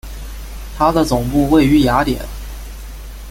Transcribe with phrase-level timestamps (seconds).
[0.79, 2.19] 它的总部位于雅典。